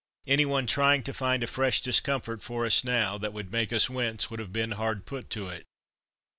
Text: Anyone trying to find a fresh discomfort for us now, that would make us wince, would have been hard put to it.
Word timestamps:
Anyone 0.25 0.65
trying 0.65 1.03
to 1.03 1.13
find 1.13 1.43
a 1.43 1.45
fresh 1.45 1.79
discomfort 1.79 2.41
for 2.41 2.65
us 2.65 2.83
now, 2.83 3.19
that 3.19 3.33
would 3.33 3.51
make 3.51 3.71
us 3.71 3.87
wince, 3.87 4.31
would 4.31 4.39
have 4.39 4.51
been 4.51 4.71
hard 4.71 5.05
put 5.05 5.29
to 5.29 5.47
it. 5.49 5.67